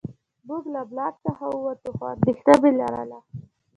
[0.47, 3.19] موږ له بلاک څخه ووتو خو اندېښنه مې لرله